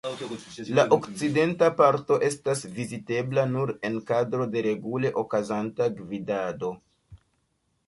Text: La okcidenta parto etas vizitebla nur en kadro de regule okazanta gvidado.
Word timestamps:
La 0.77 0.85
okcidenta 0.95 1.67
parto 1.81 2.17
etas 2.29 2.63
vizitebla 2.79 3.45
nur 3.51 3.75
en 3.91 4.01
kadro 4.09 4.49
de 4.57 4.65
regule 4.69 5.15
okazanta 5.25 5.93
gvidado. 6.01 6.75